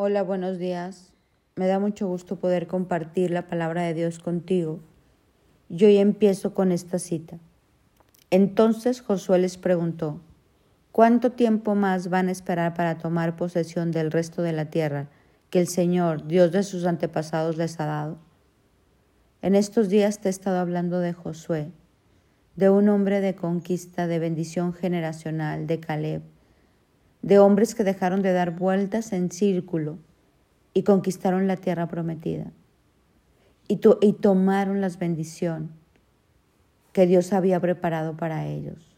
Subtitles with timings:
[0.00, 1.12] Hola, buenos días.
[1.56, 4.78] Me da mucho gusto poder compartir la palabra de Dios contigo.
[5.68, 7.40] Yo ya empiezo con esta cita.
[8.30, 10.20] Entonces Josué les preguntó,
[10.92, 15.08] ¿cuánto tiempo más van a esperar para tomar posesión del resto de la tierra
[15.50, 18.18] que el Señor, Dios de sus antepasados, les ha dado?
[19.42, 21.72] En estos días te he estado hablando de Josué,
[22.54, 26.22] de un hombre de conquista, de bendición generacional, de Caleb,
[27.22, 29.98] de hombres que dejaron de dar vueltas en círculo
[30.74, 32.52] y conquistaron la tierra prometida
[33.66, 35.70] y, y tomaron las bendiciones
[36.92, 38.96] que Dios había preparado para ellos.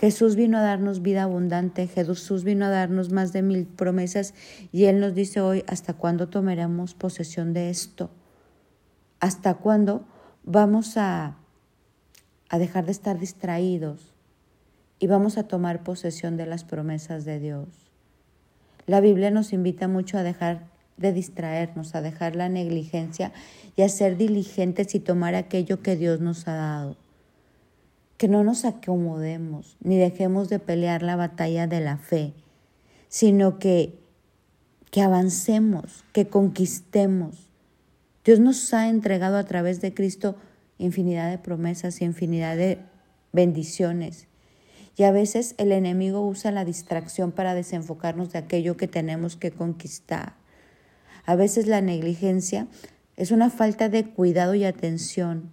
[0.00, 4.34] Jesús vino a darnos vida abundante, Jesús vino a darnos más de mil promesas
[4.72, 8.10] y Él nos dice hoy, ¿hasta cuándo tomaremos posesión de esto?
[9.20, 10.04] ¿Hasta cuándo
[10.42, 11.36] vamos a,
[12.48, 14.13] a dejar de estar distraídos
[14.98, 17.68] y vamos a tomar posesión de las promesas de Dios.
[18.86, 23.32] La Biblia nos invita mucho a dejar de distraernos, a dejar la negligencia
[23.76, 26.96] y a ser diligentes y tomar aquello que Dios nos ha dado.
[28.16, 32.32] Que no nos acomodemos ni dejemos de pelear la batalla de la fe,
[33.08, 33.98] sino que,
[34.90, 37.48] que avancemos, que conquistemos.
[38.24, 40.36] Dios nos ha entregado a través de Cristo
[40.78, 42.78] infinidad de promesas infinidad de
[43.32, 44.28] bendiciones.
[44.96, 49.50] Y a veces el enemigo usa la distracción para desenfocarnos de aquello que tenemos que
[49.50, 50.34] conquistar.
[51.26, 52.68] A veces la negligencia
[53.16, 55.52] es una falta de cuidado y atención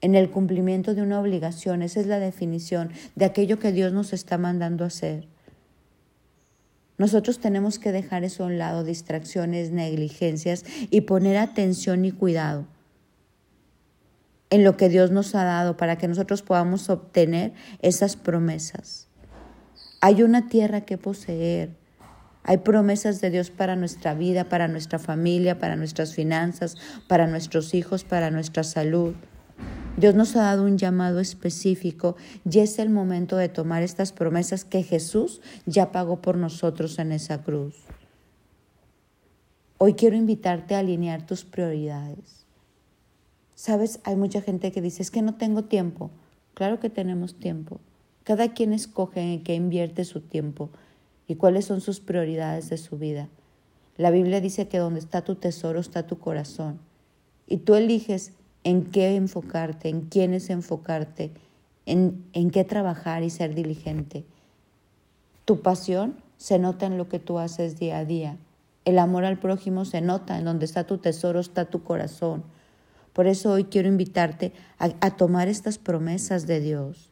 [0.00, 1.82] en el cumplimiento de una obligación.
[1.82, 5.26] Esa es la definición de aquello que Dios nos está mandando hacer.
[6.98, 12.66] Nosotros tenemos que dejar eso a un lado, distracciones, negligencias, y poner atención y cuidado
[14.50, 19.08] en lo que Dios nos ha dado para que nosotros podamos obtener esas promesas.
[20.00, 21.76] Hay una tierra que poseer.
[22.44, 26.76] Hay promesas de Dios para nuestra vida, para nuestra familia, para nuestras finanzas,
[27.06, 29.14] para nuestros hijos, para nuestra salud.
[29.98, 32.16] Dios nos ha dado un llamado específico
[32.48, 37.12] y es el momento de tomar estas promesas que Jesús ya pagó por nosotros en
[37.12, 37.74] esa cruz.
[39.76, 42.47] Hoy quiero invitarte a alinear tus prioridades.
[43.58, 46.12] Sabes, hay mucha gente que dice, es que no tengo tiempo.
[46.54, 47.80] Claro que tenemos tiempo.
[48.22, 50.70] Cada quien escoge en qué invierte su tiempo
[51.26, 53.28] y cuáles son sus prioridades de su vida.
[53.96, 56.78] La Biblia dice que donde está tu tesoro está tu corazón.
[57.48, 58.30] Y tú eliges
[58.62, 61.32] en qué enfocarte, en quiénes enfocarte,
[61.84, 64.24] en, en qué trabajar y ser diligente.
[65.44, 68.36] Tu pasión se nota en lo que tú haces día a día.
[68.84, 72.44] El amor al prójimo se nota en donde está tu tesoro, está tu corazón.
[73.18, 77.10] Por eso hoy quiero invitarte a, tomar estas promesas de Dios,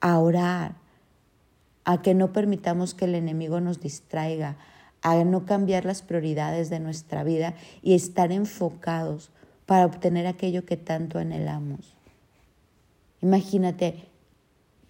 [0.00, 0.76] a orar,
[1.84, 4.56] a que no permitamos que el enemigo nos distraiga,
[5.02, 9.28] a no cambiar las prioridades de nuestra vida y estar enfocados
[9.66, 11.94] para obtener aquello que tanto anhelamos.
[13.20, 14.02] Imagínate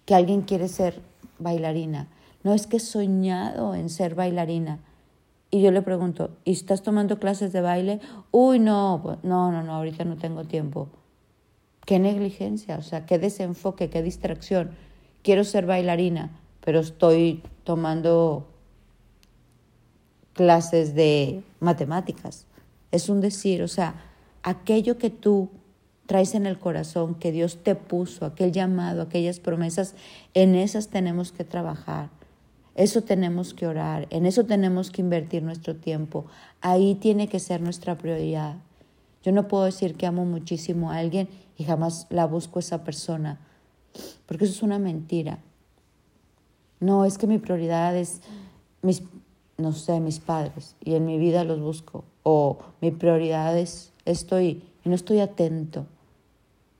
[0.05, 1.01] que alguien quiere ser
[1.37, 2.07] bailarina.
[2.45, 4.79] No es que he soñado en ser bailarina,
[5.55, 8.01] y yo le pregunto, ¿y estás tomando clases de baile?
[8.31, 10.89] Uy, no, pues, no, no, no, ahorita no tengo tiempo.
[11.85, 14.71] Qué negligencia, o sea, qué desenfoque, qué distracción.
[15.23, 18.49] Quiero ser bailarina, pero estoy tomando
[20.33, 22.47] clases de matemáticas.
[22.91, 23.95] Es un decir, o sea,
[24.43, 25.51] aquello que tú
[26.05, 29.95] traes en el corazón, que Dios te puso, aquel llamado, aquellas promesas,
[30.33, 32.09] en esas tenemos que trabajar.
[32.75, 36.25] Eso tenemos que orar, en eso tenemos que invertir nuestro tiempo.
[36.61, 38.57] Ahí tiene que ser nuestra prioridad.
[39.23, 43.39] Yo no puedo decir que amo muchísimo a alguien y jamás la busco esa persona,
[44.25, 45.39] porque eso es una mentira.
[46.79, 48.21] No, es que mi prioridad es
[48.81, 49.03] mis,
[49.57, 52.03] no sé, mis padres y en mi vida los busco.
[52.23, 55.87] O mi prioridad es estoy y no estoy atento.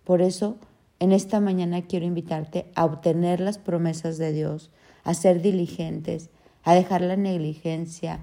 [0.04, 0.58] Por eso,
[1.00, 4.70] en esta mañana quiero invitarte a obtener las promesas de Dios,
[5.06, 6.30] a ser diligentes,
[6.64, 8.20] a dejar la negligencia,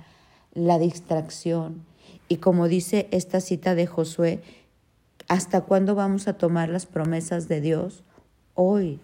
[0.52, 1.86] la distracción.
[2.28, 4.42] Y como dice esta cita de Josué,
[5.28, 8.02] ¿hasta cuándo vamos a tomar las promesas de Dios?
[8.54, 9.00] Hoy.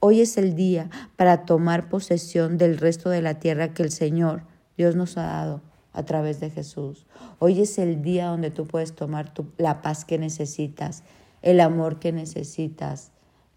[0.00, 4.42] Hoy es el día para tomar posesión del resto de la tierra que el Señor,
[4.76, 5.60] Dios nos ha dado
[5.92, 7.06] a través de Jesús.
[7.38, 11.04] Hoy es el día donde tú puedes tomar la paz que necesitas,
[11.42, 13.12] el amor que necesitas,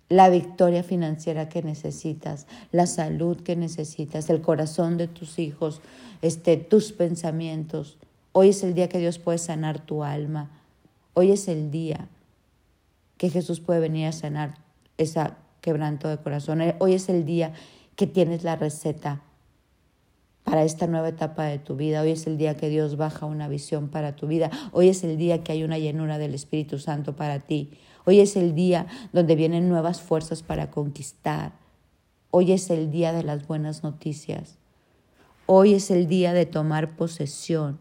[0.10, 5.82] la victoria financiera que necesitas, la salud que necesitas, el corazón de tus hijos,
[6.22, 7.98] este, tus pensamientos.
[8.32, 10.52] Hoy es el día que Dios puede sanar tu alma.
[11.14, 12.08] Hoy es el día
[13.18, 14.56] que Jesús puede venir a sanar
[14.98, 15.22] ese
[15.62, 16.62] quebranto de corazón.
[16.80, 17.54] Hoy es el día
[17.96, 19.22] que tienes la receta
[20.44, 22.02] para esta nueva etapa de tu vida.
[22.02, 24.52] Hoy es el día que Dios baja una visión para tu vida.
[24.72, 27.72] Hoy es el día que hay una llenura del Espíritu Santo para ti.
[28.06, 31.54] Hoy es el día donde vienen nuevas fuerzas para conquistar.
[32.32, 34.58] Hoy es el día de las buenas noticias.
[35.46, 37.80] Hoy es el día de tomar posesión,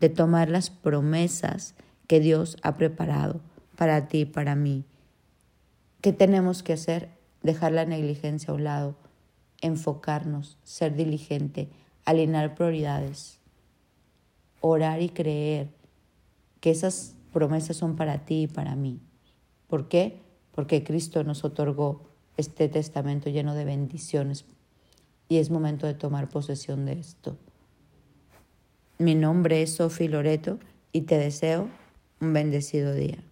[0.00, 1.74] de tomar las promesas
[2.06, 3.42] que Dios ha preparado
[3.76, 4.84] para ti y para mí.
[6.00, 7.10] ¿Qué tenemos que hacer?
[7.42, 8.96] Dejar la negligencia a un lado,
[9.60, 11.68] enfocarnos, ser diligente,
[12.06, 13.38] alinear prioridades,
[14.60, 15.68] orar y creer
[16.60, 19.00] que esas promesas son para ti y para mí.
[19.68, 20.20] ¿Por qué?
[20.52, 24.44] Porque Cristo nos otorgó este testamento lleno de bendiciones
[25.28, 27.36] y es momento de tomar posesión de esto.
[28.98, 30.58] Mi nombre es Sofi Loreto
[30.92, 31.68] y te deseo
[32.20, 33.22] un bendecido día.